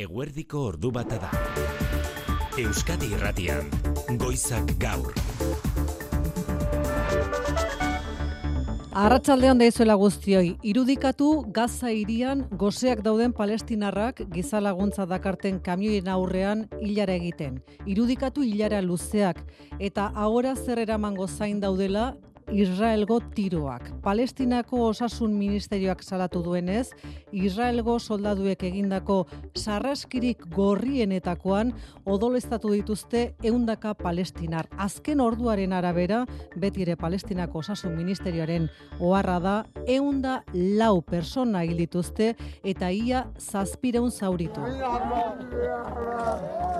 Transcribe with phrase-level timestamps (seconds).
[0.00, 1.30] Eguerdiko ordu bata da.
[2.56, 3.66] Euskadi Irratian,
[4.16, 5.12] Goizak Gaur.
[8.96, 17.12] Arratsaldean daizuela guztioi, irudikatu Gaza hirian goseak dauden palestinarrak giza laguntza dakarten kamioien aurrean hilara
[17.20, 17.60] egiten.
[17.84, 19.44] Irudikatu hilara luzeak
[19.78, 22.14] eta ahora zer eramango zain daudela
[22.52, 23.88] Israelgo tiroak.
[24.02, 26.90] Palestinako osasun ministerioak salatu duenez,
[27.32, 29.26] Israelgo soldaduek egindako
[29.56, 31.72] sarraskirik gorrienetakoan
[32.04, 34.68] odolestatu dituzte eundaka palestinar.
[34.76, 36.26] Azken orduaren arabera,
[36.56, 38.68] betire Palestinako osasun ministerioaren
[39.00, 39.56] oharra da,
[39.86, 42.34] eunda lau persona hil dituzte
[42.64, 44.60] eta ia zazpireun zauritu.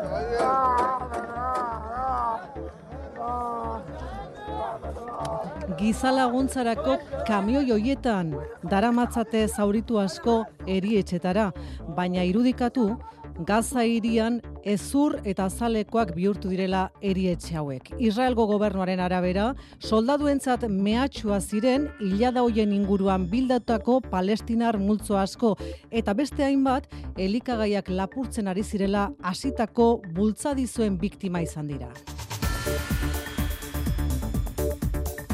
[5.78, 8.34] Giza laguntzarako kamioi hoietan
[8.70, 11.50] daramatzate zauritu asko erietxetara,
[11.96, 12.90] baina irudikatu
[13.38, 17.88] Gaza hirian ezur eta zalekoak bihurtu direla erietxe hauek.
[17.98, 19.46] Israelgo gobernuaren arabera,
[19.80, 25.56] soldaduentzat mehatxua ziren hilada hoien inguruan bildatako palestinar multzo asko
[25.90, 31.90] eta beste hainbat elikagaiak lapurtzen ari zirela hasitako bultzadizuen biktima izan dira.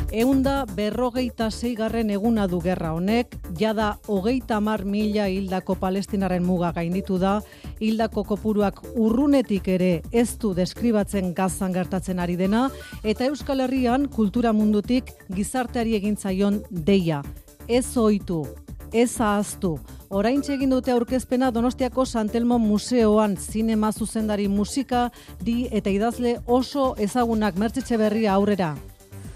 [0.09, 7.19] Eunda berrogeita zeigarren eguna du gerra honek, jada hogeita mar mila hildako palestinaren muga gainditu
[7.21, 7.43] da,
[7.77, 12.71] hildako kopuruak urrunetik ere ez du deskribatzen gazan gertatzen ari dena,
[13.05, 17.21] eta Euskal Herrian kultura mundutik gizarteari egintzaion deia.
[17.69, 18.47] Ez oitu,
[18.93, 19.77] ez ahaztu.
[20.09, 23.37] Orain egin dute aurkezpena Donostiako Santelmo Museoan.
[23.37, 25.11] Zinema zuzendari musika
[25.45, 28.75] di eta idazle oso ezagunak mertzitxe berria aurrera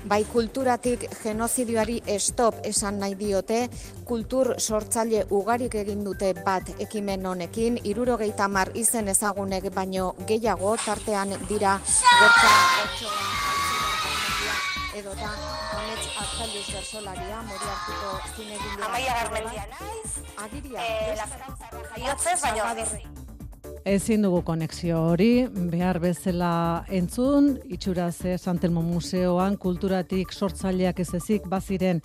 [0.08, 3.68] bai kulturatik genozidioari stop esan nahi diote,
[4.04, 11.36] kultur sortzaile ugarik egin dute bat ekimen honekin, irurogeita mar izen ezagunek baino gehiago tartean
[11.48, 11.78] dira
[12.20, 13.12] gortza
[14.96, 15.30] edo da
[15.78, 20.12] amets atzalduz bersolaria, mori hartuko zinegin Amaia garmendia naiz,
[20.44, 21.26] agiria, eh, la
[21.96, 23.21] jaiotzez, baino
[23.82, 31.98] Ezin dugu konexio hori, behar bezala entzun, itxuraz Santelmo Museoan kulturatik sortzaileak ez ezik baziren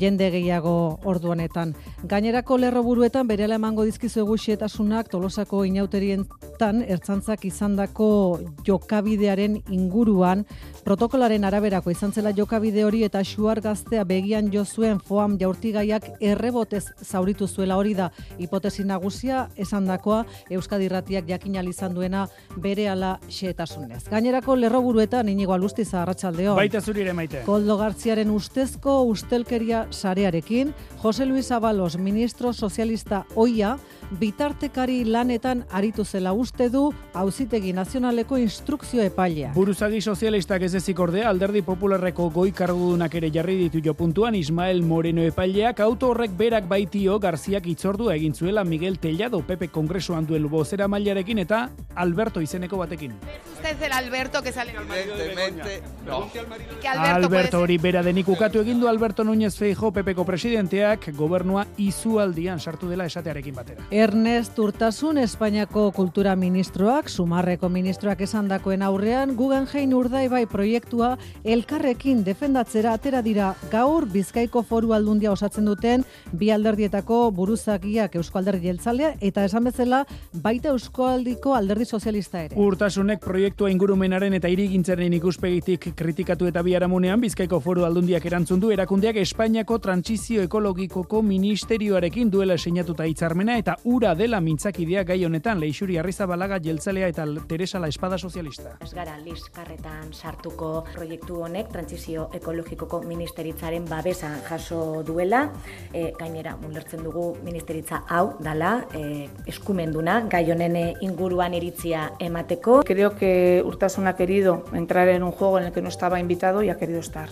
[0.00, 1.74] jende gehiago orduanetan.
[2.08, 10.44] Gainerako lerroburuetan berela emango dizkizu eguxietasunak tolosako inauterietan ertzantzak izandako jokabidearen inguruan
[10.84, 16.84] protokolaren araberako izan zela jokabide hori eta xuar gaztea begian jo zuen foam jaurtigaiak errebotez
[17.02, 22.26] zauritu zuela hori da hipotesi nagusia esandakoa Euskadi Ratiak jakin izan duena
[22.56, 24.04] bere ala xeetasunez.
[24.10, 26.54] Gainerako lerroburuetan inigo alustiza arratsaldeo.
[26.56, 27.42] Baita zurire maite.
[27.46, 33.76] Koldo Gartziaren ustezko ustelkeria sarearekin, Jose Luis Abalos, ministro sozialista oia,
[34.18, 39.52] bitartekari lanetan aritu zela uste du auzitegi nazionaleko instrukzio epailea.
[39.54, 44.82] Buruzagi sozialistak ez ezik ordea alderdi popularreko goi kargudunak ere jarri ditu jo puntuan Ismael
[44.82, 50.48] Moreno epaileak auto horrek berak baitio Garziak itzordua egin zuela Miguel Tellado Pepe Kongresuan duen
[50.50, 53.14] bozera mailarekin eta Alberto izeneko batekin.
[53.54, 56.30] Usted el Alberto que sale Evidentemente, no.
[56.30, 61.64] que Alberto, Alberto hori bera denik ukatu egin du Alberto Núñez Feijo Pepeko presidenteak gobernua
[61.82, 63.82] izualdian sartu dela esatearekin batera.
[63.90, 73.22] Ernest Urtasun Espainiako Kultura Ministroak, Sumarreko Ministroak esandakoen aurrean, Guggenheim Urdaibai proiektua elkarrekin defendatzera atera
[73.22, 79.66] dira gaur Bizkaiko Foru Aldundia osatzen duten bi alderdietako buruzagiak Eusko Alderdi Jeltzalea eta esan
[79.66, 80.04] bezala
[80.44, 82.54] baita Euskaldiko Alderdi Sozialista ere.
[82.54, 89.18] Urtasunek proiektua ingurumenaren eta irigintzaren ikuspegitik kritikatu eta biharamunean Bizkaiko Foru Aldundiak erantzun du erakundeak
[89.54, 96.58] Espainiako Trantsizio Ekologikoko Ministerioarekin duela sinatuta hitzarmena eta ura dela mintzakidea gai honetan Leixuri Arrizabalaga
[96.64, 98.72] Jeltzalea eta Teresa la Espada Sozialista.
[98.82, 105.44] Ez gara liskarretan sartuko proiektu honek trantzizio ekologikoko ministeritzaren babesa jaso duela,
[105.92, 112.82] e, gainera ulertzen dugu ministeritza hau dala e, eskumenduna gai honen inguruan iritzia emateko.
[112.82, 116.64] Creo que Urtasun ha querido entrar en un juego en el que no estaba invitado
[116.64, 117.30] y ha querido estar.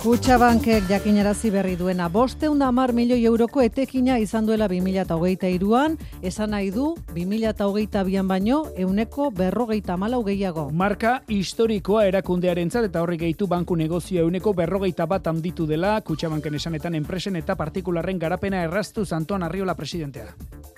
[0.00, 6.70] Kutxabankek jakinarazi berri duena bosteun hamar milioi euroko etekina izan duela 2008 iruan, esan nahi
[6.72, 10.70] du 2008 bian baino euneko berrogeita malau gehiago.
[10.72, 16.94] Marka historikoa erakundearen eta horri gehitu banku negozio euneko berrogeita bat handitu dela, Kutxabanken esanetan
[16.94, 20.32] enpresen eta partikularren garapena erraztu Antoan Arriola presidentea.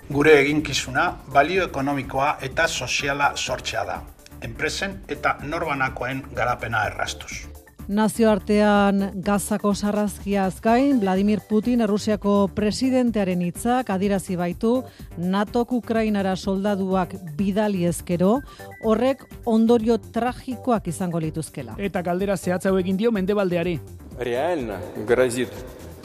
[0.09, 4.01] Gure eginkizuna balio ekonomikoa eta soziala sortzea da.
[4.41, 7.62] Enpresen eta norbanakoen garapena errastuz.
[7.87, 14.83] Nazioartean Gazako sarrazkia gain, Vladimir Putin Errusiako presidentearen hitzak adirazi baitu
[15.17, 18.39] NATOk Ukrainara soldaduak bidali ezkero,
[18.83, 21.75] horrek ondorio tragikoak izango lituzkela.
[21.77, 23.79] Eta galdera zehatz hau egin dio mendebaldeari.
[24.19, 25.51] Realna grazit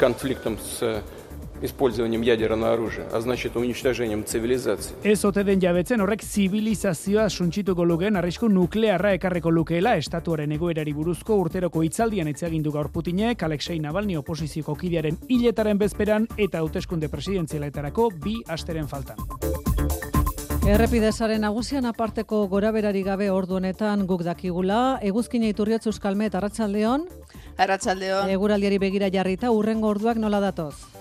[0.01, 1.18] konfliktom z
[1.62, 4.96] использованием ядерного оружия, а значит уничтожением цивилизации.
[5.04, 11.36] Ez ote den jabetzen horrek zibilizazioa suntsituko lukeen arrisku nuklearra ekarreko lukeela estatuaren egoerari buruzko
[11.36, 17.08] urteroko hitzaldian hitz egin du gaur Putinek Alexei Navalny oposizioko kidearen hiletaren bezperan eta hauteskunde
[17.08, 19.18] presidenzialetarako bi asteren faltan.
[20.68, 27.04] Errepidesaren nagusian aparteko goraberari gabe ordu honetan guk dakigula, eguzkina iturriotz euskalmet arratsaldeon,
[27.58, 28.30] Arratsaldeon.
[28.30, 30.97] eguraldiari begira jarrita urrengo orduak nola datoz.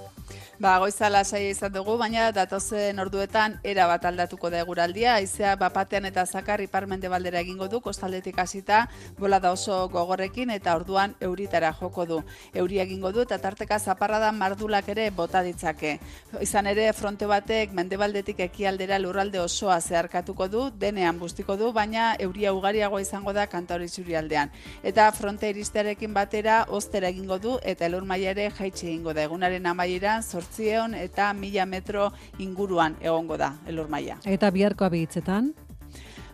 [0.60, 6.08] Ba, goiza lasai izan dugu, baina datozen orduetan era bat aldatuko da eguraldia, haizea bapatean
[6.10, 8.80] eta zakar iparmende baldera egingo du, kostaldetik hasita
[9.20, 12.18] bola da oso gogorrekin eta orduan euritara joko du.
[12.56, 16.00] Euria egingo du eta tarteka zaparradan mardulak ere bota ditzake.
[16.42, 22.56] Izan ere, fronte batek mendebaldetik ekialdera lurralde osoa zeharkatuko du, denean bustiko du, baina euria
[22.58, 24.50] ugariagoa izango da kantauri aldean.
[24.82, 29.22] Eta fronte iristearekin batera, ostera egingo du eta elur maila ere jaitsi egingo da.
[29.22, 34.18] Egunaren amaieran, zortzieon eta mila metro inguruan egongo da elur maila.
[34.26, 35.54] Eta biharko abitzetan,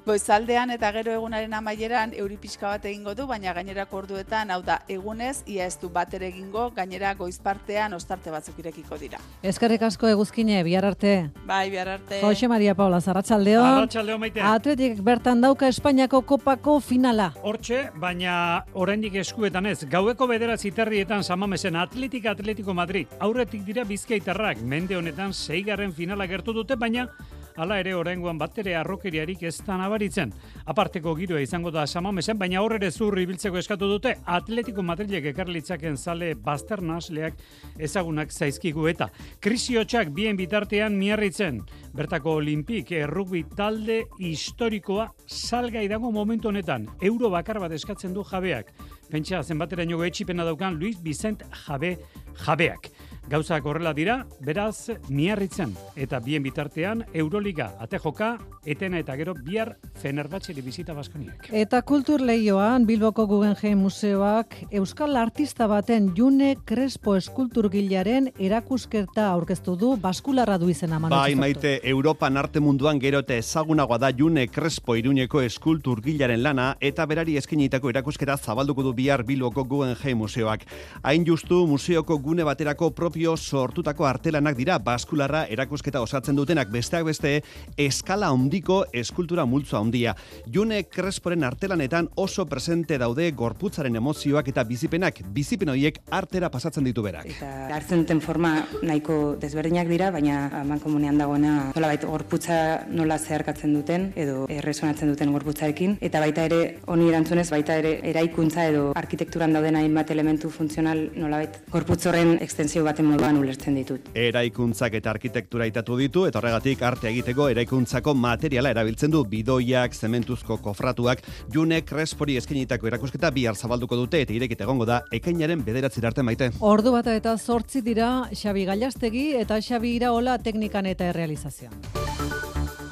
[0.04, 4.82] Goizaldean eta gero egunaren amaieran euri pixka bat egingo du, baina gainerako orduetan, hau da,
[4.92, 9.22] egunez, ia ez du bat ere egingo, gainera goizpartean ostarte batzuk irekiko dira.
[9.42, 11.30] eskerrik asko eguzkine, bihar arte.
[11.48, 12.20] Bai, bihar arte.
[12.20, 13.66] Jose Maria Paula, zarratsaldeon.
[13.66, 14.42] Arratsaldeon maite.
[14.42, 17.30] Atletik bertan dauka Espainiako kopako finala.
[17.42, 19.86] Hortxe, baina oraindik eskuetan ez.
[19.88, 23.08] Gaueko bederatzi terrietan samamesen Atletik Atletico Madrid.
[23.20, 24.60] Aurretik dira bizkaitarrak.
[24.68, 27.08] Mende honetan seigarren finala gertu dute, baina
[27.56, 30.32] Hala ere oraingoan batere arrokeriarik ez da nabaritzen.
[30.66, 35.98] Aparteko giroa izango da samamesen, baina horre ere zurri biltzeko eskatu dute Atletico Madrilek ekarlitzaken
[35.98, 37.38] zale bazternasleak
[37.78, 39.10] ezagunak zaizkigu eta
[39.40, 41.62] krisiotxak bien bitartean miarritzen.
[41.94, 46.90] Bertako olimpik errugbi talde historikoa salgai dago momentu honetan.
[47.02, 48.74] Euro bakar bat eskatzen du jabeak.
[49.14, 51.98] Pentsa zenbateraino etxipena daukan Luis Vicent Jabe
[52.46, 52.90] jabeak.
[53.30, 55.74] Gauzak horrela dira, beraz, miarritzen.
[55.96, 61.48] Eta bien bitartean, Euroliga, ate joka, etena eta gero bihar Fenerbahçeri bizita Baskoniak.
[61.52, 69.94] Eta kultur lehioan Bilboko Guggenheim Museoak Euskal Artista baten June Crespo eskulturgilaren erakuskerta aurkeztu du
[69.98, 74.96] baskularra du izena Manu Bai, maite, Europan arte munduan gero eta ezagunagoa da June Crespo
[75.00, 80.68] iruñeko eskulturgilaren lana eta berari eskinitako erakusketa zabalduko du bihar Bilboko Guggenheim Museoak.
[81.04, 87.34] Hain justu, museoko gune baterako propio sortutako artelanak dira baskularra erakusketa osatzen dutenak besteak beste
[87.78, 90.16] eskala handiko eskultura multzoa handia.
[90.50, 97.04] June Cresporen artelanetan oso presente daude gorputzaren emozioak eta bizipenak, bizipen horiek artera pasatzen ditu
[97.06, 97.28] berak.
[97.36, 102.58] Eta hartzen duten forma nahiko desberdinak dira, baina aman komunean dagoena nolabait gorputza
[102.90, 108.66] nola zeharkatzen duten edo erresonatzen duten gorputzarekin eta baita ere honi erantzunez baita ere eraikuntza
[108.74, 114.10] edo arkitekturan dauden hainbat elementu funtzional nolabait gorputz horren extensio baten moduan ulertzen ditut.
[114.18, 120.58] Eraikuntzak eta arkitektura itatu ditu, eta horregatik arte egiteko eraikuntzako materiala erabiltzen du bidoiak, zementuzko
[120.64, 121.24] kofratuak,
[121.54, 126.52] June Crespori eskenitako erakusketa bihar zabalduko dute eta irekit egongo da ekainaren bederatzera arte maite.
[126.60, 131.74] Ordu bata eta zortzi dira Xabi Gallastegi eta Xabi Iraola teknikan eta errealizazioan.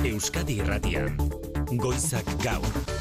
[0.06, 1.16] Euskadi Irratian.
[1.78, 3.01] Goizak gaur.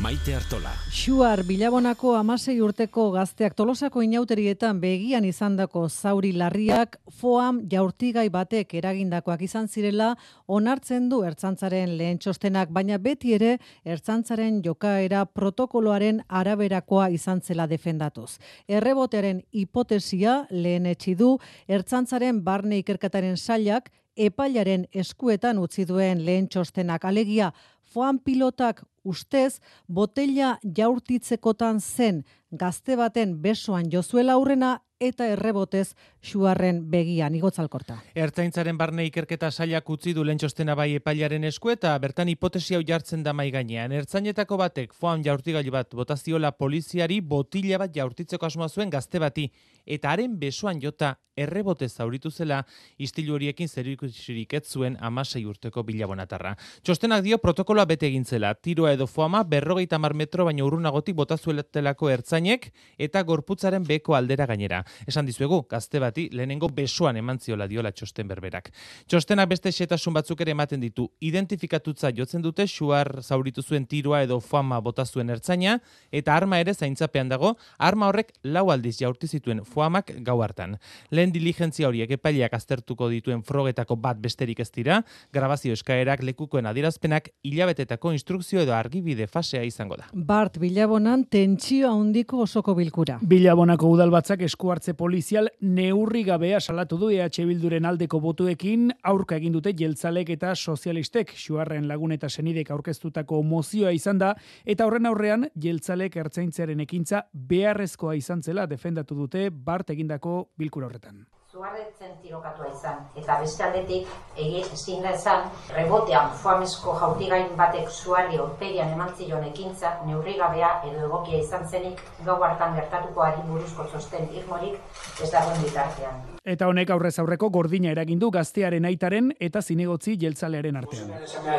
[0.00, 0.70] Maite Artola.
[0.88, 9.42] Xuar Bilabonako amasei urteko gazteak tolosako inauterietan begian izandako zauri larriak foam jaurtigai batek eragindakoak
[9.44, 10.14] izan zirela
[10.48, 18.38] onartzen du ertzantzaren lehen txostenak, baina beti ere ertzantzaren jokaera protokoloaren araberakoa izan zela defendatuz.
[18.68, 20.88] Errebotearen hipotesia lehen
[21.18, 21.36] du
[21.68, 27.52] ertzantzaren barne ikerketaren sailak epailaren eskuetan utzi duen lehen txostenak alegia
[27.92, 37.34] foam pilotak ustez botella jaurtitzekotan zen gazte baten besoan jozuela aurrena eta errebotez xuarren begian
[37.34, 37.96] igotzalkorta.
[38.20, 43.24] Ertzaintzaren barne ikerketa sailak utzi du lentxostena bai epailaren esku eta bertan hipotesi hau jartzen
[43.24, 43.94] da mai gainean.
[43.96, 49.48] Ertzainetako batek foam jaurtigailu bat botaziola poliziari botila bat jaurtitzeko asmoa zuen gazte bati
[49.86, 52.60] eta haren besoan jota errebote zauritu zela
[52.98, 56.54] istilu horiekin zerikusirik ez zuen amasei urteko bilabonatarra.
[56.84, 62.10] Txostenak dio protokoloa bete egin zela, tiroa edo foama berrogeita mar metro baino urrunagotik botazuetelako
[62.10, 64.82] ertzainek eta gorputzaren beko aldera gainera.
[65.06, 68.70] Esan dizuegu, gazte bati lehenengo besoan eman ziola diola txosten berberak.
[69.06, 71.08] Txostenak beste xetasun batzuk ere ematen ditu.
[71.20, 75.78] Identifikatutza jotzen dute xuar zauritu zuen tirua edo fama bota zuen ertzaina
[76.10, 80.76] eta arma ere zaintzapean dago, arma horrek lau aldiz jaurti zituen foamak gau hartan.
[81.10, 85.00] Lehen diligentzia horiek epaileak aztertuko dituen frogetako bat besterik ez dira,
[85.32, 90.08] grabazio eskaerak lekukoen adirazpenak hilabetetako instrukzio edo argibide fasea izango da.
[90.12, 93.18] Bart Bilabonan tentsio handiko osoko bilkura.
[93.26, 99.52] Bilabonako udalbatzak esku hartze polizial neurri gabea salatu du EH Bilduren aldeko botuekin aurka egin
[99.52, 101.34] dute jeltzalek eta sozialistek.
[101.36, 104.30] Xuarren lagun eta senidek aurkeztutako mozioa izan da.
[104.64, 111.26] Eta horren aurrean jeltzalek ertzaintzaren ekintza beharrezkoa izan zela defendatu dute Bart egindako bilkura horretan
[111.50, 112.98] zuarretzen tirokatua izan.
[113.18, 119.42] Eta beste aldetik, egi ezin da esan, rebotean foamesko jautigain batek zuarri orperian eman zilon
[119.48, 124.78] ekintza, neurri gabea edo egokia izan zenik, gau hartan gertatukoari buruzko txosten irmorik
[125.24, 126.22] ez dagoen bitartean.
[126.54, 131.10] Eta honek aurrez aurreko gordina eragindu gaztearen aitaren eta zinegotzi jeltzalearen artean.
[131.18, 131.58] Azkera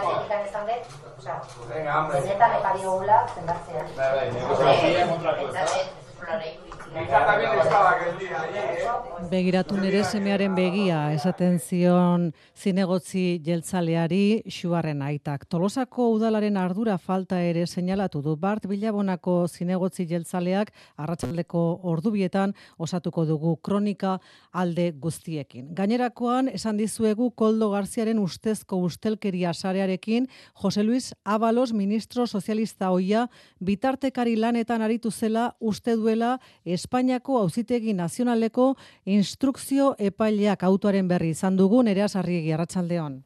[0.00, 1.36] bat egin izan dut, Osa,
[1.68, 3.18] benetan epari gula,
[6.30, 6.69] running.
[9.30, 12.24] Begiratu nere semearen begia esaten zion
[12.58, 15.44] zinegotzi jeltzaleari xuarren aitak.
[15.46, 23.54] Tolosako udalaren ardura falta ere seinalatu du Bart Bilabonako zinegotzi jeltzaleak arratsaldeko ordubietan osatuko dugu
[23.62, 24.16] kronika
[24.50, 25.70] alde guztiekin.
[25.78, 30.26] Gainerakoan esan dizuegu Koldo Garziaren ustezko ustelkeria sarearekin
[30.64, 33.28] Jose Luis Abalos ministro sozialista hoia
[33.60, 36.40] bitartekari lanetan aritu zela uste duela
[36.80, 38.70] Espainiako auzitegi nazionaleko
[39.04, 43.18] instrukzio epaileak autoaren berri izan dugu nerea sarriegi arratsaldeon.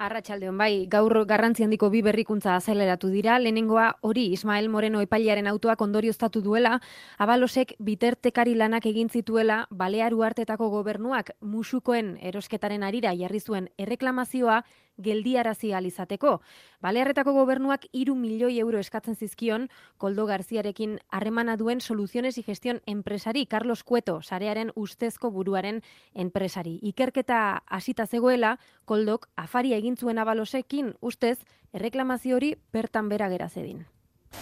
[0.00, 3.34] Arratsaldeon bai, gaur garrantzi handiko bi berrikuntza azeleratu dira.
[3.38, 6.78] Lehenengoa hori Ismael Moreno epailearen autoak ondorioztatu duela,
[7.18, 14.62] abalosek bitertekari lanak egin zituela Balearu hartetako gobernuak musukoen erosketaren arira jarri zuen erreklamazioa
[15.00, 16.40] geldiarazi alizateko.
[16.80, 23.46] Balearretako gobernuak iru milioi euro eskatzen zizkion, Koldo Garziarekin harremana duen soluziones y gestión enpresari,
[23.46, 25.82] Carlos Cueto, sarearen ustezko buruaren
[26.14, 26.78] enpresari.
[26.82, 31.38] Ikerketa hasita zegoela, Koldok afaria egin zuen abalosekin, ustez,
[31.72, 33.86] erreklamazio hori bertan bera gera zedin.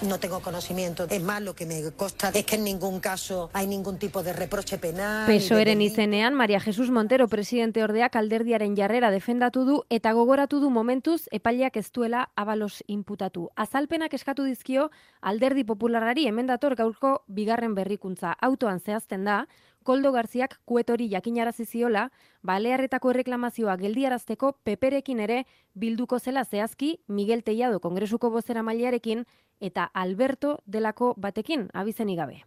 [0.03, 1.07] No tengo conocimiento.
[1.11, 4.33] Es más, lo que me consta es que en ningún caso hay ningún tipo de
[4.33, 5.27] reproche penal.
[5.27, 11.27] Pesoeren izenean, Maria Jesus Montero presidente ordeak alderdiaren jarrera defendatu du eta gogoratu du momentuz
[11.33, 13.51] epaileak ez duela abalos inputatu.
[13.57, 19.49] Azalpenak eskatu dizkio alderdi popularari emendator gaurko bigarren berrikuntza autoan zehazten da,
[19.83, 22.11] Koldo Garziak kuetori jakinarazi ziola,
[22.43, 29.25] balearretako erreklamazioa geldiarazteko peperekin ere bilduko zela zehazki Miguel Tellado kongresuko bozera mailearekin
[29.61, 32.45] eta Alberto delako batekin abizenik gabe.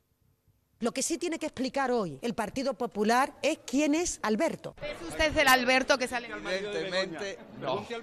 [0.82, 4.74] Lo que sí tiene que explicar hoy el Partido Popular es quién es Alberto.
[4.82, 6.28] ¿Es usted el Alberto que sale?
[6.28, 7.86] Evidentemente, no.
[7.86, 7.94] Que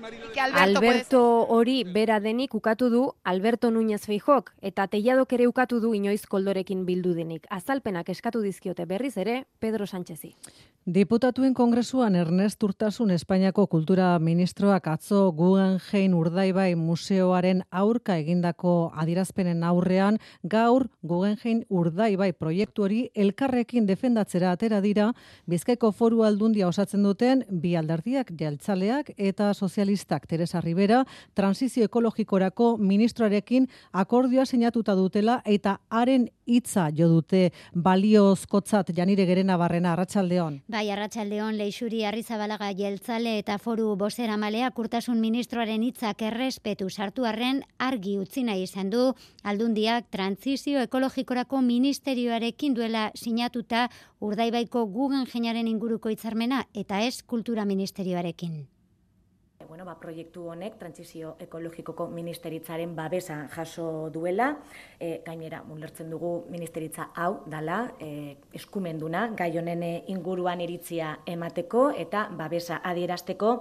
[0.41, 5.93] Alberto, Alberto hori bera denik ukatu du Alberto Núñez Feijok eta Teiadok ere ukatu du
[5.93, 7.51] inoiz koldorekin bildu denik.
[7.51, 10.37] Azalpenak eskatu dizkiote berriz ere Pedro Sánchezi.
[10.87, 20.17] Diputatuen kongresuan Ernest Urtasun Espainiako kultura ministroak atzo Guggenheim Urdaibai museoaren aurka egindako adirazpenen aurrean
[20.45, 25.13] gaur Guggenheim Urdaibai proiektu hori elkarrekin defendatzera atera dira
[25.47, 30.27] Bizkaiko Foru Aldundia osatzen duten bi alderdiak jaltzaleak eta sozialistak.
[30.27, 38.93] Teresa Rivera transizio ekologikorako ministroarekin akordioa sinatuta dutela eta haren hitza jo dute baliozkotzat.
[38.97, 40.63] Janire Gerena barrena arratsaldeon.
[40.69, 47.63] Bai, arratsaldeon Leixuri Arrizabalaga jeltzale eta foru bosera malea kurtasun ministroaren hitzak errespetu sartu arren
[47.79, 49.13] argi utzi nahi izan du.
[49.45, 53.89] Aldundiak transizio ekologikorako ministerioarekin duela sinatuta
[54.21, 58.67] urdaibaiko gugen jenaren inguruko hitzarmena eta ez kultura ministerioarekin
[59.69, 64.49] bueno, ba, proiektu honek trantzizio ekologikoko ministeritzaren babesa jaso duela,
[64.99, 72.29] e, gainera, mulertzen dugu ministeritza hau dala, e, eskumenduna, gai honen inguruan iritzia emateko eta
[72.33, 73.53] babesa adierazteko.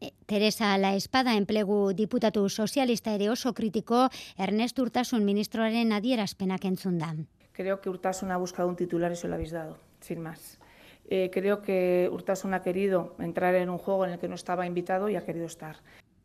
[0.00, 4.08] E, Teresa La Espada enplegu diputatu sozialista ere oso kritiko
[4.38, 7.12] Ernest Urtasun ministroaren adierazpenak entzun da.
[7.52, 10.58] Creo que Urtasun ha buscado un titular y se lo habéis dado, sin más.
[11.08, 14.66] Eh, creo que Urtasun ha querido entrar en un juego en el que no estaba
[14.66, 15.76] invitado y ha querido estar.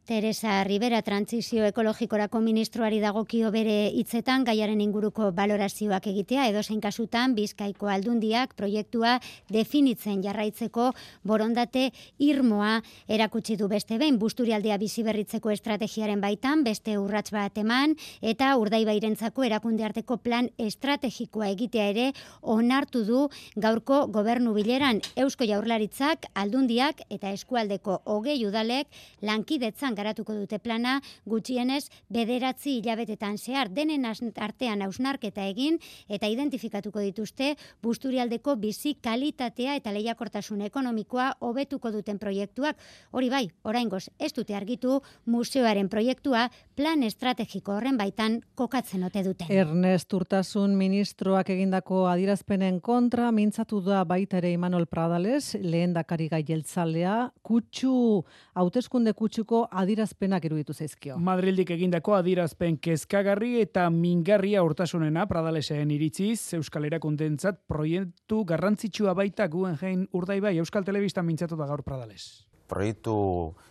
[0.08, 7.34] Teresa Rivera trantzizio ekologikorako ministroari dagokio bere hitzetan gaiaren inguruko balorazioak egitea edo zein kasutan
[7.36, 9.18] Bizkaiko aldundiak proiektua
[9.52, 10.86] definitzen jarraitzeko
[11.28, 11.90] borondate
[12.24, 12.78] irmoa
[13.18, 13.68] erakutsi du.
[13.68, 20.22] Beste behin busturialdea bizi berritzeko estrategiaren baitan beste urrats bat eman eta urdaibairentzako erakunde arteko
[20.24, 22.08] plan estrategikoa egitea ere
[22.56, 23.26] onartu du
[23.58, 25.04] gaurko gobernu bileran.
[25.18, 28.88] Eusko Jaurlaritzak aldundiak eta eskualdeko hogei udalek
[29.20, 37.56] lankidetzan garatuko dute plana gutxienez bederatzi hilabetetan zehar denen artean hausnarketa egin eta identifikatuko dituzte
[37.84, 42.78] busturialdeko bizi kalitatea eta lehiakortasun ekonomikoa hobetuko duten proiektuak.
[43.12, 49.48] Hori bai, oraingoz ez dute argitu museoaren proiektua plan estrategiko horren baitan kokatzen ote dute.
[49.50, 56.44] Ernest Urtasun ministroak egindako adirazpenen kontra mintzatu da baita ere Imanol Pradales, lehen dakari gai
[56.48, 58.24] jeltzalea, kutsu,
[58.58, 61.16] hauteskunde kutsuko adirazpenak iruditu zaizkio.
[61.24, 70.06] Madrildik egindako adirazpen kezkagarri eta mingarria urtasunena Pradaleseen iritziz Euskal Erakundentzat proiektu garrantzitsua baita Guggenheim
[70.12, 72.46] Urdaibai Euskal Telebista mintzatu da gaur Pradales.
[72.68, 73.16] Proiektu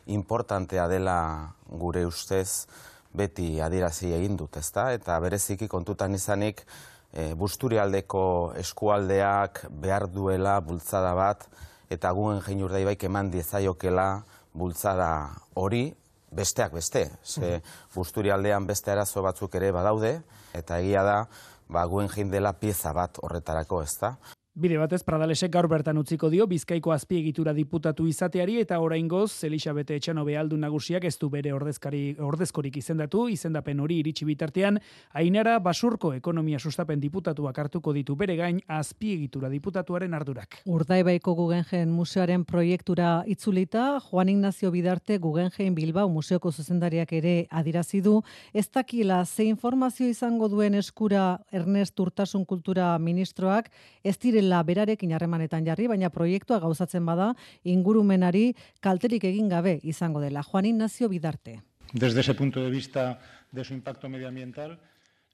[0.09, 1.19] importantea dela
[1.69, 2.65] gure ustez
[3.17, 4.91] beti adirazi egin dut, ezta?
[4.97, 6.65] Eta bereziki kontutan izanik
[7.13, 11.45] e, busturialdeko eskualdeak behar duela bultzada bat
[11.93, 14.09] eta Guggenheim Urdaibaik eman diezaiokela
[14.57, 15.11] bultzada
[15.55, 15.91] hori
[16.31, 17.11] besteak beste.
[17.23, 17.61] Ze
[17.95, 20.21] busturi aldean beste arazo batzuk ere badaude,
[20.55, 21.19] eta egia da,
[21.69, 24.17] ba, guen jindela pieza bat horretarako, ez da?
[24.57, 30.33] Bide batez Pradalesek gaur bertan utziko dio Bizkaiko azpiegitura diputatu izateari eta oraingoz Elisabete Etxanobe
[30.41, 33.27] aldu nagusiak ez du bere ordezkari ordezkorik izendatu.
[33.29, 34.79] Izendapen hori iritsi bitartean
[35.13, 38.17] Ainara Basurko ekonomia sustapen diputatuak hartuko ditu.
[38.17, 40.63] Bere gain azpiegitura diputatuaren ardurak.
[40.65, 48.23] Urdaibaiko Guggenheim museoaren proiektura itzulita Juan Ignacio Bidarte Guggenheim Bilbao museoko zuzendariak ere adirazi du.
[48.55, 53.69] Ez dakila ze informazio izango duen eskura Ernest Urtasun Kultura ministroak
[54.03, 57.33] ez dire dela berarekin harremanetan jarri, baina proiektua gauzatzen bada
[57.67, 60.43] ingurumenari kalterik egin gabe izango dela.
[60.47, 61.61] Juan Ignacio Bidarte.
[61.93, 63.19] Desde ese punto de vista
[63.51, 64.79] de su impacto medioambiental,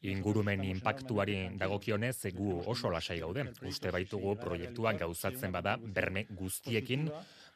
[0.03, 3.45] Ingurumen impactuari dagokionez gu oso lasai gaude.
[3.63, 7.07] Uste baitugu proiektuan gauzatzen bada berme guztiekin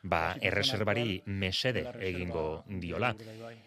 [0.06, 3.10] ba, erreserbari mesede egingo diola.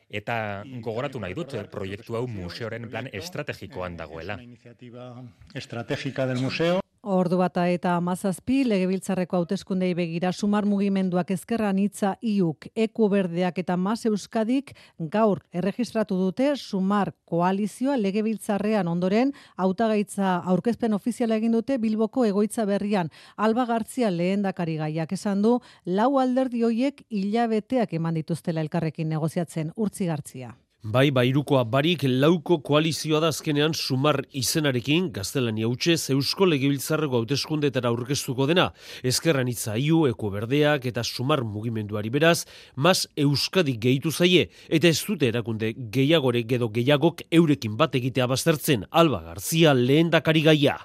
[0.10, 4.40] Eta gogoratu nahi dut proiektu hau museoren plan estrategikoan dagoela.
[5.54, 6.80] Estrategika del museo.
[7.02, 13.78] Ordu bata eta amazazpi, legebiltzarreko hauteskundei begira sumar mugimenduak ezkerran hitza iuk, eku berdeak eta
[13.80, 22.26] maz euskadik gaur erregistratu dute sumar koalizioa legebiltzarrean ondoren hautagaitza aurkezpen ofiziala egin dute Bilboko
[22.26, 23.08] egoitza berrian.
[23.38, 29.72] Alba Gartzia lehen dakari gaiak esan du, lau alderdi hoiek hilabeteak eman dituztela elkarrekin negoziatzen
[29.78, 30.58] urtzi Gartzia.
[30.80, 38.48] Bai, bairukoa barik lauko koalizioa da azkenean sumar izenarekin gaztelania utxe eusko legibiltzarreko hauteskundetara aurkeztuko
[38.48, 38.70] dena.
[39.04, 42.46] Ezkerran itza iu, eko berdeak eta sumar mugimenduari beraz,
[42.78, 48.88] mas euskadik gehitu zaie eta ez dute erakunde gehiagore gedo gehiagok eurekin bat egitea baztertzen.
[48.90, 50.80] Alba Garzia lehen dakari gaia.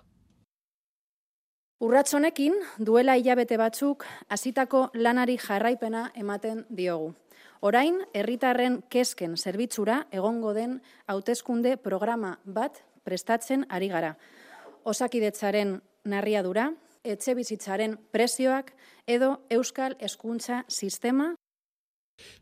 [1.79, 7.15] Urratsonekin duela hilabete batzuk hasitako lanari jarraipena ematen diogu.
[7.65, 10.75] Orain, herritarren kesken zerbitzura egongo den
[11.09, 14.11] hauteskunde programa bat prestatzen ari gara.
[14.85, 16.67] Osakidetzaren narriadura,
[17.09, 18.75] etxe bizitzaren prezioak
[19.09, 21.31] edo euskal hezkuntza sistema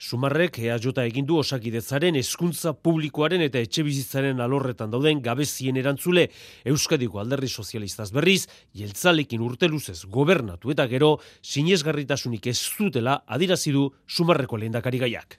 [0.03, 6.27] Sumarrek EAJ egin du osakidetzaren hezkuntza publikoaren eta etxe bizitzaren alorretan dauden gabezien erantzule
[6.73, 14.99] Euskadiko alderri sozialistaz berriz, jeltzalekin urteluzez gobernatu eta gero, sinesgarritasunik ez zutela adirazidu Sumarreko lehendakari
[15.07, 15.39] gaiak.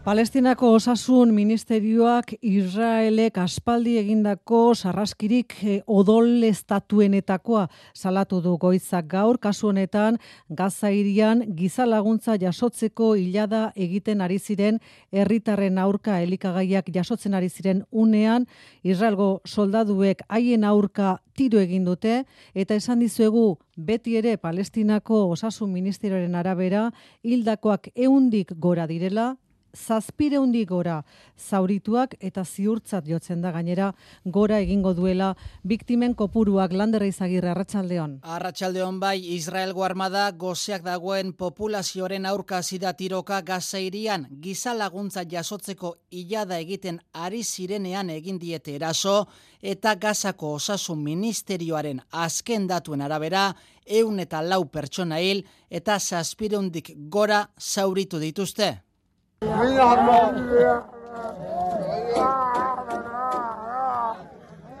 [0.00, 9.36] Palestinako osasun ministerioak Israelek aspaldi egindako sarraskirik eh, odol estatuenetakoa salatu du goizak gaur.
[9.38, 10.16] Kasu honetan
[10.48, 14.78] Gaza irian giza laguntza jasotzeko hilada egiten ari ziren
[15.12, 18.48] herritarren aurka elikagaiak jasotzen ari ziren unean.
[18.82, 26.40] Israelgo soldaduek haien aurka tiro egin dute eta esan dizuegu beti ere Palestinako osasun ministerioaren
[26.40, 26.88] arabera
[27.22, 29.36] hildakoak ehundik gora direla
[29.76, 31.02] zazpireundi gora
[31.38, 33.92] zaurituak eta ziurtzat jotzen da gainera
[34.24, 38.18] gora egingo duela biktimen kopuruak landerra izagirre arratsaldeon.
[38.22, 46.58] Arratsaldeon bai Israelgo armada gozeak dagoen populazioaren aurka zida tiroka gazairian giza laguntza jasotzeko ilada
[46.58, 49.26] egiten ari zirenean egin diete eraso
[49.62, 53.54] eta gazako osasun ministerioaren azken datuen arabera
[53.86, 58.89] eun eta lau pertsona hil eta zazpireundik gora zauritu dituzte.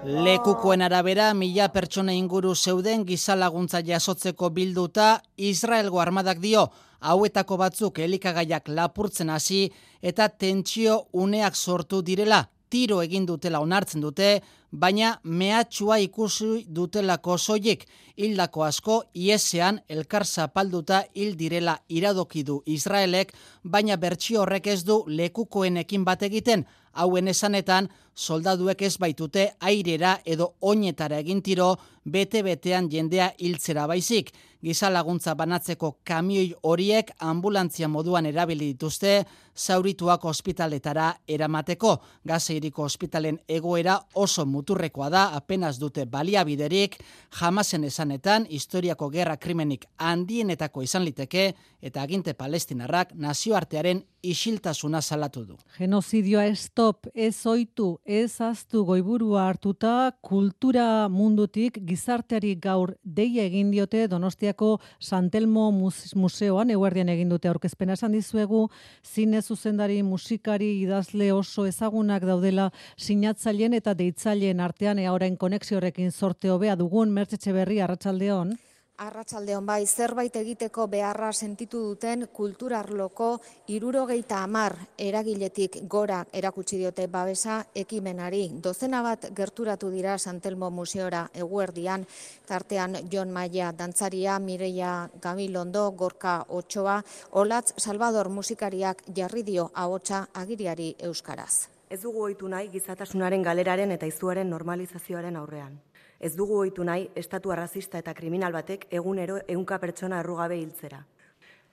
[0.04, 6.66] Lekukoen arabera, mila pertsona inguru zeuden gizalaguntza jasotzeko bilduta, Israelgo armadak dio,
[7.00, 9.62] hauetako batzuk elikagaiak lapurtzen hasi
[10.02, 17.86] eta tentsio uneak sortu direla, tiro egin dutela onartzen dute, baina mehatxua ikusi dutelako soiek
[18.16, 25.02] hildako asko iesean elkar zapalduta hil direla iradoki du Israelek, baina bertsio horrek ez du
[25.06, 33.32] lekukoenekin bat egiten, hauen esanetan soldaduek ez baitute airera edo oinetara egin tiro bete-betean jendea
[33.38, 34.32] hiltzera baizik.
[34.60, 39.24] Giza laguntza banatzeko kamioi horiek ambulantzia moduan erabili dituzte,
[39.56, 41.94] zaurituak ospitaletara eramateko.
[42.28, 46.98] Gazeiriko ospitalen egoera oso muturrekoa da, apenas dute baliabiderik,
[47.40, 55.56] jamasen esanetan, historiako gerra krimenik handienetako izan liteke, eta aginte palestinarrak nazioartearen isiltasuna salatu du.
[55.78, 64.06] Genozidioa stop, ez oitu, ez aztu goiburua hartuta, kultura mundutik gizarteari gaur deia egin diote
[64.08, 67.92] Donostiako Santelmo Museoan, eguerdian egin dute aurkezpena.
[67.92, 68.68] Esan dizuegu,
[69.04, 74.98] zine zuzendari, musikari, idazle oso ezagunak daudela sinatzaileen eta deitzaileen artean.
[74.98, 78.56] Ea orain konexio horrekin sorte hobea dugun mertzetxe berri arratsaldeon.
[79.00, 83.28] Arratsaldeon bai, zerbait egiteko beharra sentitu duten kulturarloko
[83.72, 88.42] irurogeita amar eragiletik gora erakutsi diote babesa ekimenari.
[88.60, 92.04] Dozena bat gerturatu dira Santelmo Museora eguerdian,
[92.46, 100.94] tartean Jon Maia dantzaria, Mireia Gamilondo, Gorka Otsoa, Olatz Salvador musikariak jarri dio ahotsa agiriari
[100.98, 101.70] euskaraz.
[101.88, 105.80] Ez dugu ohitu nahi gizatasunaren galeraren eta izuaren normalizazioaren aurrean.
[106.20, 110.98] Ez dugu ohitu nahi estatu arrazista eta kriminal batek egunero ehunka pertsona errugabe hiltzera.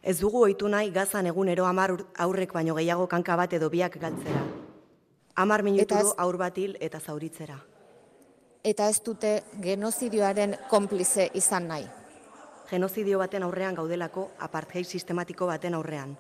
[0.02, 1.92] Ez dugu ohitu nahi gazan egunero hamar
[2.26, 4.46] aurrek baino gehiago kanka bat edo biak galtzera.
[5.36, 6.14] Hamar minutu ez...
[6.18, 7.60] aur bat hil eta zauritzera.
[8.64, 11.86] Eta ez dute genozidioaren konplize izan nahi.
[12.72, 16.16] Genozidio baten aurrean gaudelako apartheid sistematiko baten aurrean.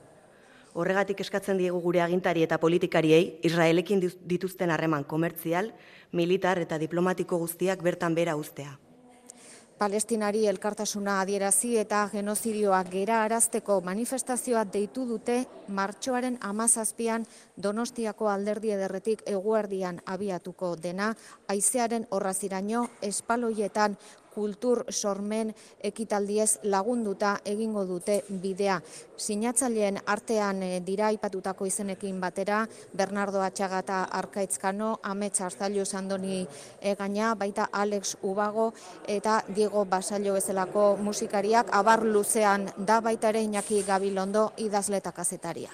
[0.78, 5.72] Horregatik eskatzen diegu gure agintari eta politikariei Israelekin dituzten harreman komertzial,
[6.14, 8.76] militar eta diplomatiko guztiak bertan bera ustea.
[9.78, 15.36] Palestinari elkartasuna adierazi eta genozidioak gera arazteko manifestazioa deitu dute
[15.80, 17.26] martxoaren amazazpian
[17.58, 21.12] Donostiako alderdi ederretik eguerdian abiatuko dena,
[21.48, 23.98] aizearen horraziraino espaloietan
[24.38, 25.54] kultur sormen
[25.90, 28.78] ekitaldiez lagunduta egingo dute bidea.
[29.18, 32.60] Sinatzaileen artean eh, dira ipatutako izenekin batera,
[32.94, 36.44] Bernardo Atxagata Arkaitzkano, Amets Arzailu Sandoni
[36.82, 38.72] Egaina, baita Alex Ubago
[39.08, 45.74] eta Diego Basailo bezalako musikariak, abar luzean da baita ere Iñaki Gabilondo idazleta kazetaria.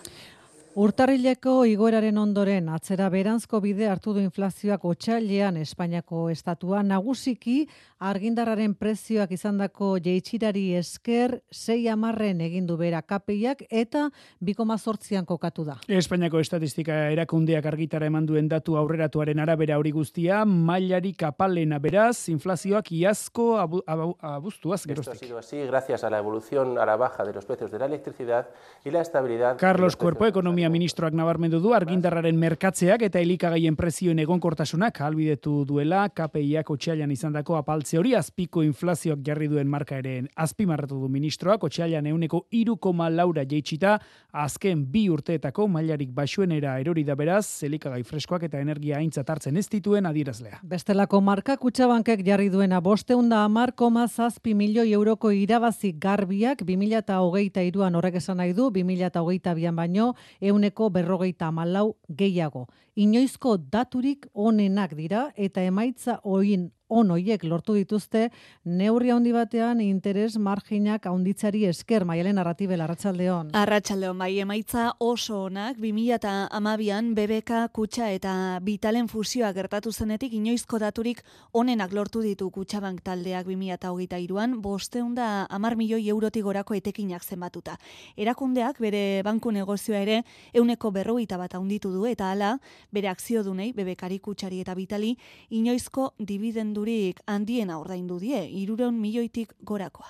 [0.73, 7.67] Urtarrileko igoeraren ondoren atzera beranzko bide hartu du inflazioak otxailean Espainiako estatua nagusiki
[8.01, 14.07] argindarraren prezioak izandako jeitsirari esker sei amarren egindu bera kapeiak eta
[14.41, 15.75] bikoma sortzian kokatu da.
[15.87, 22.91] Espainiako estatistika erakundeak argitara eman duen datu aurreratuaren arabera hori guztia, mailari kapalena beraz, inflazioak
[22.97, 25.13] iazko abu, abu, abuztuaz geroztik.
[25.13, 27.77] Esto ha sido así gracias a la evolución a la baja de los precios de
[27.77, 28.49] la electricidad
[28.83, 29.57] y la estabilidad...
[29.59, 36.05] Carlos Cuerpo, Ekonomia Ekonomia Ministroak nabarmendu du argindarraren merkatzeak eta elikagaien prezioen egonkortasunak albidetu duela.
[36.07, 41.65] KPIak otxailan izandako apaltze hori azpiko inflazioak jarri duen marka ere azpimarratu du ministroak.
[41.67, 43.97] Otxailan euneko irukoma laura jeitsita
[44.31, 47.43] azken bi urteetako mailarik basuenera erori da beraz.
[47.67, 50.61] Elikagai freskoak eta energia aintzat hartzen ez dituen adierazlea.
[50.63, 57.99] Bestelako marka kutsabankek jarri duena bosteunda amar koma zazpi milioi euroko irabazi garbiak 2008 iruan
[57.99, 60.13] horrek esan nahi du 2008 bian baino
[60.53, 62.67] euneko berrogeita malau gehiago.
[62.95, 68.27] inoizko daturik onenak dira eta emaitza oin on hoiek lortu dituzte
[68.65, 73.51] neurri handi batean interes marginak haunditzari esker maialen narratibe larratsaldeon.
[73.57, 81.23] Arratsaldeon bai emaitza oso onak 2012an BBK kutxa eta Vitalen fusioa gertatu zenetik inoizko daturik
[81.53, 87.77] onenak lortu ditu Kutxabank taldeak 2023an 510 milioi eurotik gorako etekinak zenbatuta.
[88.17, 90.21] Erakundeak bere banku negozioa ere
[90.53, 92.57] euneko berrogeita bat handitu du eta hala
[92.91, 95.15] bere akziodunei BBKari kutxari eta Vitali
[95.49, 100.09] inoizko dividendu durik handiena ordaindu die, irureun milioitik gorakoa.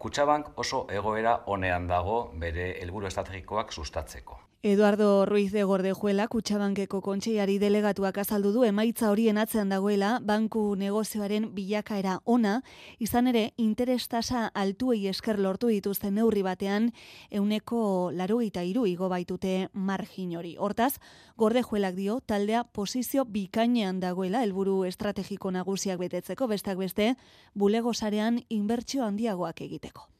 [0.00, 4.36] Kutsabank oso egoera honean dago bere helburu estrategikoak sustatzeko.
[4.62, 11.46] Eduardo Ruiz de Gordejuela, Kutxabankeko kontseiari delegatuak azaldu du emaitza horien atzean dagoela banku negozioaren
[11.54, 12.58] bilakaera ona,
[12.98, 16.90] izan ere interestasa altuei esker lortu dituzten neurri batean
[17.30, 20.52] euneko larogeita iru igo baitute margin hori.
[20.58, 20.98] Hortaz,
[21.40, 27.14] Gordejuelak dio taldea posizio bikainean dagoela helburu estrategiko nagusiak betetzeko, bestak beste,
[27.54, 30.10] bulego sarean inbertsio handiagoak egiteko.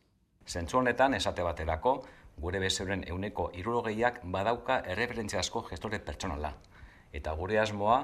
[0.48, 2.00] Zentzu honetan, esate baterako,
[2.40, 6.54] gure bezeuren euneko irurogeiak badauka erreferentziazko gestore pertsonala.
[7.12, 8.02] Eta gure asmoa,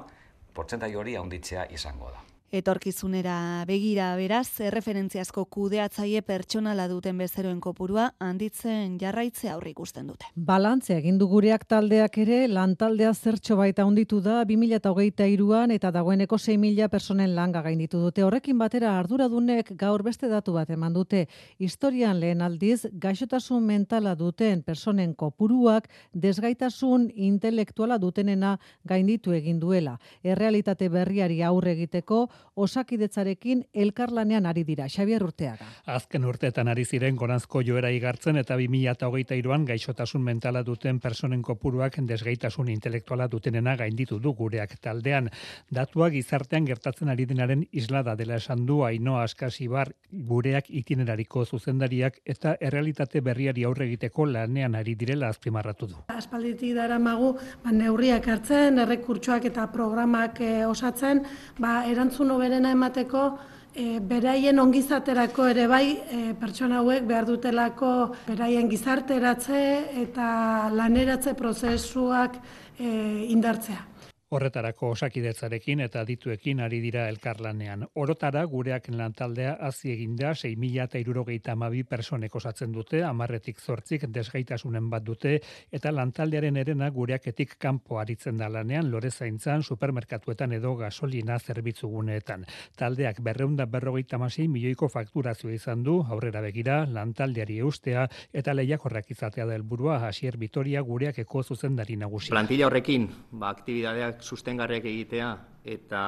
[0.53, 2.23] portzentai hori haunditzea izango da.
[2.47, 10.29] Etorkizunera begira beraz, erreferentziazko kudeatzaile pertsonala duten bezeroen kopurua handitzen jarraitzea aurri ikusten dute.
[10.47, 16.87] Balantzea egin du gureak taldeak ere, lantaldea zertxo baita honditu da 2023an eta dagoeneko 6.000
[16.93, 18.23] personen langa gainditu dute.
[18.23, 21.25] Horrekin batera arduradunek gaur beste datu bat eman dute.
[21.59, 28.55] Historian lehen aldiz, gaixotasun mentala duten personen kopuruak desgaitasun intelektuala dutenena
[28.87, 29.99] gainditu egin duela.
[30.23, 34.87] Errealitate berriari aurre egiteko osakidetzarekin elkarlanean ari dira.
[34.89, 35.67] Xabier Urteaga.
[35.85, 42.69] Azken urteetan ari ziren gorazko joera igartzen eta 2023an gaixotasun mentala duten personen kopuruak desgaitasun
[42.73, 45.29] intelektuala dutenena gainditu du gureak taldean.
[45.71, 52.55] Datuak gizartean gertatzen ari denaren islada dela esan du Aino Askasibar gureak itinerariko zuzendariak eta
[52.59, 55.95] errealitate berriari aurre egiteko lanean ari direla azpimarratu du.
[56.07, 61.23] Aspalditik dara magu, ba, neurriak hartzen, errekurtsoak eta programak e, osatzen,
[61.59, 63.37] ba, erantzun erantzun oberena emateko
[63.73, 69.61] e, beraien ongizaterako ere bai e, pertsona hauek behar dutelako beraien gizarteratze
[70.03, 72.37] eta laneratze prozesuak
[72.79, 73.96] e, indartzea.
[74.27, 77.85] Horretarako osakidetzarekin eta dituekin ari dira elkarlanean.
[77.95, 84.89] Orotara gureak lantaldea hazi eginda 6.000 eta irurogeita amabi personek osatzen dute, amarretik zortzik desgaitasunen
[84.91, 85.37] bat dute,
[85.71, 92.43] eta lantaldearen erena gureaketik kanpo aritzen da lanean, lore zaintzan, supermerkatuetan edo gasolina zerbitzuguneetan.
[92.75, 99.15] Taldeak berreunda berrogeita masi milioiko fakturazio izan du, aurrera begira, lantaldeari eustea, eta lehiak horrek
[99.15, 102.35] izatea da helburua hasier Vitoria gureak eko zuzendari nagusi.
[102.35, 105.29] Plantilla horrekin, ba, aktibidadeak sustengarriak egitea
[105.67, 106.01] eta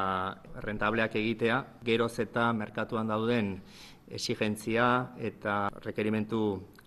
[0.64, 3.58] rentableak egitea, geroz eta merkatuan dauden
[4.10, 6.44] exigentzia eta rekerimentu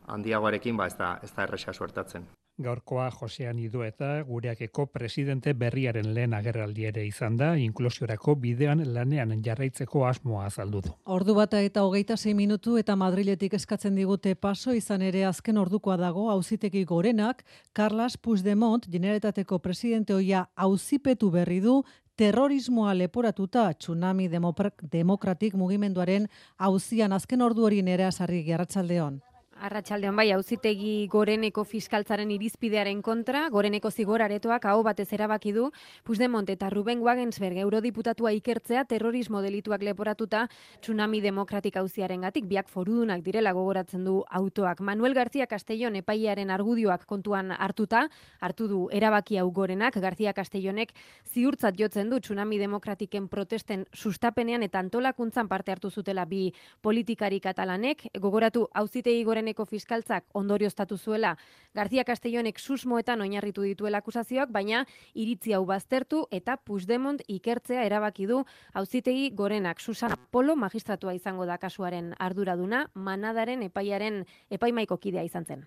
[0.07, 2.27] handiagoarekin ba ez da ez da erresa suertatzen.
[2.61, 9.33] Gaurkoa Josean Idu eta gureakeko presidente berriaren lehen agerraldi ere izan da, inklusiorako bidean lanean
[9.45, 10.93] jarraitzeko asmoa azaldu du.
[11.07, 15.97] Ordu bata eta hogeita zei minutu eta Madriletik eskatzen digute paso izan ere azken ordukoa
[15.97, 21.83] dago auzitegi gorenak, Carlos Puigdemont, generetateko presidente hoia auzipetu berri du,
[22.17, 29.23] terrorismoa leporatuta tsunami demokratik mugimenduaren auzian azken ordu hori nerea sarri gerratsaldeon.
[29.63, 35.69] Arratxaldean bai, auzitegi goreneko fiskaltzaren irizpidearen kontra, goreneko zigoraretoak hau batez erabaki du,
[36.03, 37.61] Puigdemont eta Ruben Wagensberg.
[37.63, 40.49] Eurodiputatua ikertzea terrorismo delituak leporatuta
[40.81, 44.81] tsunami demokratik auziaren gatik, biak forudunak direla gogoratzen du autoak.
[44.81, 48.09] Manuel García Castellón epailearen argudioak kontuan hartuta,
[48.41, 50.91] hartu du erabaki hau gorenak, García Castellonek
[51.31, 56.49] ziurtzat jotzen du tsunami demokratiken protesten sustapenean eta antolakuntzan parte hartu zutela bi
[56.83, 61.37] politikari katalanek, gogoratu auzitegi goreneko Espainiako fiskaltzak ondorioztatu zuela
[61.75, 68.45] García Castellonek susmoetan oinarritu dituela akusazioak, baina iritzi hau baztertu eta Puigdemont ikertzea erabaki du
[68.73, 75.67] auzitegi gorenak Susana Polo magistratua izango da kasuaren arduraduna, manadaren epaiaren epaimaiko kidea izan zen.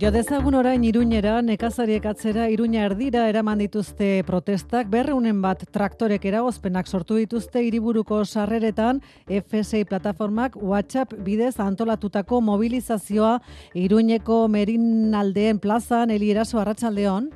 [0.00, 6.88] Jo dezagun orain Iruñera, nekazariek atzera Iruña erdira eraman dituzte protestak, berreunen bat traktorek eragozpenak
[6.88, 9.02] sortu dituzte hiriburuko sarreretan.
[9.28, 13.42] FSI plataformak WhatsApp bidez antolatutako mobilizazioa
[13.76, 16.16] Iruñeko Merinaldeen plazan.
[16.16, 17.28] Eli Eraso Arratsaldeon.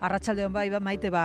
[0.00, 1.22] Arratsaldeon bai, ba, maite ba,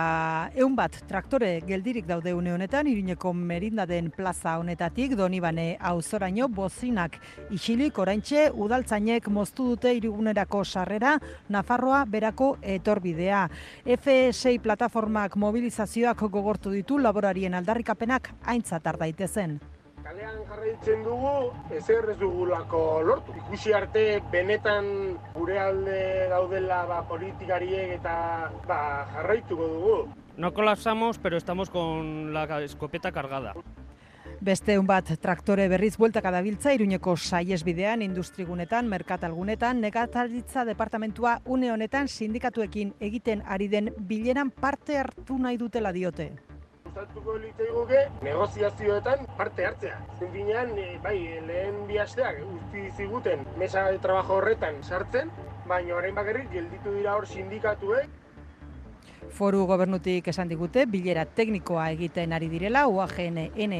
[0.56, 7.18] eun bat traktore geldirik daude une honetan, irineko merinda den plaza honetatik, donibane auzoraino bozinak
[7.52, 11.18] isilik oraintxe udaltzainek moztu dute irigunerako sarrera,
[11.52, 13.42] Nafarroa berako etorbidea.
[13.84, 19.60] F6 plataformak mobilizazioak gogortu ditu laborarien aldarrikapenak aintzat daitezen.
[20.12, 21.30] Kalean jarraitzen dugu,
[21.72, 23.32] ezer ez dugulako lortu.
[23.46, 24.90] Ikusi arte benetan
[25.32, 28.16] gure alde daudela ba, politikariek eta
[28.68, 28.76] ba,
[29.14, 29.94] jarraituko dugu.
[30.36, 33.54] No colapsamos, pero estamos con la escopeta cargada.
[34.42, 42.08] Beste un bat traktore berriz bueltaka dabiltza Iruñeko saiesbidean, industrigunetan, merkatalgunetan, negataritza departamentua une honetan
[42.08, 46.34] sindikatuekin egiten ari den bileran parte hartu nahi dutela diote
[46.92, 49.98] gustatuko litzaiguke negoziazioetan parte hartzea.
[50.18, 55.30] Zen e, bai, lehen bi asteak usti ziguten mesa de trabajo horretan sartzen,
[55.66, 58.10] baina orain bakarrik gelditu dira hor sindikatuek
[59.32, 63.38] Foru gobernutik esan digute, bilera teknikoa egiten ari direla, UAGN,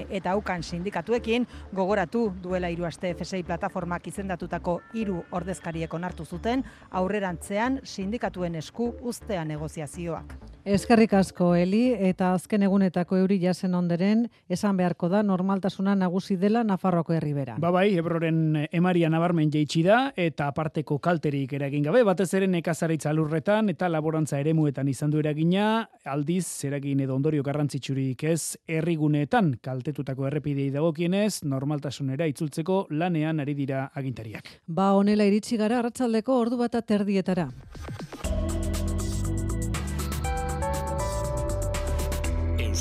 [0.08, 1.44] eta UKAN sindikatuekin,
[1.76, 9.44] gogoratu duela hiru aste FSI plataformak izendatutako hiru ordezkariek onartu zuten, aurrerantzean sindikatuen esku ustea
[9.44, 10.32] negoziazioak.
[10.62, 16.62] Eskerrik asko Eli eta azken egunetako euri jasen onderen esan beharko da normaltasuna nagusi dela
[16.62, 17.56] Nafarroko herribera.
[17.58, 23.10] Ba bai, Ebroren emaria nabarmen jeitsi da eta aparteko kalterik eragin gabe, batez ere nekazaritza
[23.12, 30.30] lurretan eta laborantza eremuetan izan du eragina, aldiz zeragin edo ondorio garrantzitsurik ez herriguneetan kaltetutako
[30.30, 34.60] errepidei dagokienez normaltasunera itzultzeko lanean ari dira agintariak.
[34.68, 37.50] Ba honela iritsi gara arratsaldeko ordu bata terdietara.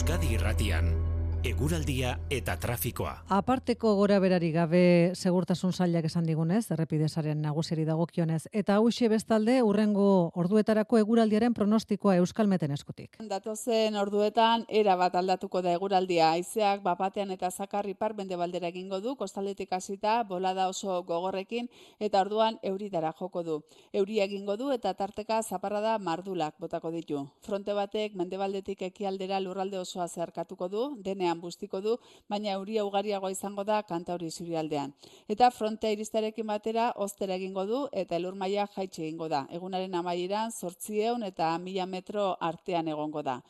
[0.01, 1.10] Euskadi Irratian
[1.43, 3.23] eguraldia eta trafikoa.
[3.33, 10.29] Aparteko gora berari gabe segurtasun zailak esan digunez, errepidesaren nagusiari dagokionez, eta hausie bestalde urrengo
[10.37, 13.17] orduetarako eguraldiaren pronostikoa euskalmeten eskutik.
[13.31, 19.01] Datozen orduetan, era bat aldatuko da eguraldia, aizeak bapatean eta zakarri par bende baldera egingo
[19.01, 23.57] du, kostaldetik hasita bolada oso gogorrekin, eta orduan euridara joko du.
[23.93, 27.25] Euri egingo du eta tarteka zaparrada mardulak botako ditu.
[27.41, 31.97] Fronte batek mendebaldetik ekialdera lurralde osoa zeharkatuko du, denean egunean bustiko du,
[32.29, 34.93] baina euria ugariagoa izango da kanta hori zurialdean.
[35.27, 39.47] Eta frontea iristarekin batera oztera egingo du eta elur maia jaitxe egingo da.
[39.49, 43.41] Egunaren amaieran sortzieun eta mila metro artean egongo da.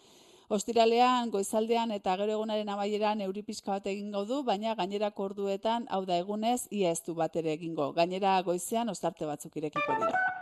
[0.51, 6.17] Ostiralean, goizaldean eta gero egunaren amaieran euripiska bat egingo du, baina gainerako orduetan, hau da
[6.17, 7.93] egunez, ia ez du bat ere egingo.
[7.93, 10.40] Gainera goizean ostarte batzuk irekiko dira.